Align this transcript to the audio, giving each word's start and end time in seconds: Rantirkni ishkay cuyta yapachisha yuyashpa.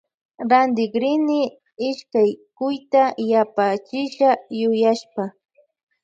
Rantirkni 0.51 1.39
ishkay 1.87 2.29
cuyta 2.57 3.03
yapachisha 3.31 4.29
yuyashpa. 4.59 5.23